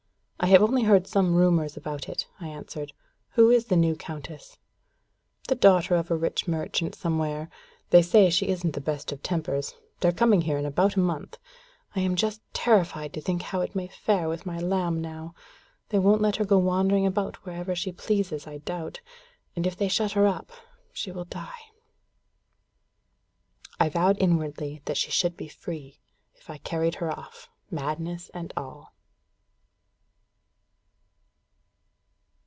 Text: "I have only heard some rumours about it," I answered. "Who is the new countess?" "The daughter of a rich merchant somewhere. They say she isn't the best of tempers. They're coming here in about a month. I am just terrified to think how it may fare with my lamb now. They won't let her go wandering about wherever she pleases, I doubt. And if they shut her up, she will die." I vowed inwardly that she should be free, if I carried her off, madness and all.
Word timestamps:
"I 0.43 0.47
have 0.47 0.63
only 0.63 0.81
heard 0.83 1.05
some 1.05 1.35
rumours 1.35 1.77
about 1.77 2.09
it," 2.09 2.25
I 2.39 2.47
answered. 2.47 2.93
"Who 3.33 3.51
is 3.51 3.65
the 3.65 3.75
new 3.75 3.95
countess?" 3.95 4.57
"The 5.47 5.53
daughter 5.53 5.93
of 5.95 6.09
a 6.09 6.15
rich 6.15 6.47
merchant 6.47 6.95
somewhere. 6.95 7.47
They 7.91 8.01
say 8.01 8.31
she 8.31 8.47
isn't 8.47 8.71
the 8.73 8.81
best 8.81 9.11
of 9.11 9.21
tempers. 9.21 9.75
They're 9.99 10.11
coming 10.11 10.41
here 10.41 10.57
in 10.57 10.65
about 10.65 10.95
a 10.95 10.99
month. 10.99 11.37
I 11.95 11.99
am 11.99 12.15
just 12.15 12.41
terrified 12.55 13.13
to 13.13 13.21
think 13.21 13.43
how 13.43 13.61
it 13.61 13.75
may 13.75 13.87
fare 13.89 14.27
with 14.27 14.47
my 14.47 14.57
lamb 14.57 14.99
now. 14.99 15.35
They 15.89 15.99
won't 15.99 16.23
let 16.23 16.37
her 16.37 16.43
go 16.45 16.57
wandering 16.57 17.05
about 17.05 17.45
wherever 17.45 17.75
she 17.75 17.91
pleases, 17.91 18.47
I 18.47 18.57
doubt. 18.57 18.99
And 19.55 19.67
if 19.67 19.77
they 19.77 19.89
shut 19.89 20.13
her 20.13 20.25
up, 20.25 20.51
she 20.91 21.11
will 21.11 21.25
die." 21.25 21.69
I 23.79 23.89
vowed 23.89 24.17
inwardly 24.19 24.81
that 24.85 24.97
she 24.97 25.11
should 25.11 25.37
be 25.37 25.49
free, 25.49 25.99
if 26.33 26.49
I 26.49 26.57
carried 26.57 26.95
her 26.95 27.11
off, 27.11 27.47
madness 27.69 28.31
and 28.33 28.51
all. 28.57 28.93